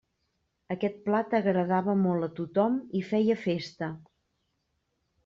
Aquest 0.75 0.95
plat 1.09 1.35
agradava 1.39 1.95
molt 1.99 2.27
a 2.29 2.29
tothom 2.39 2.79
i 3.01 3.03
feia 3.11 3.37
festa. 3.43 3.91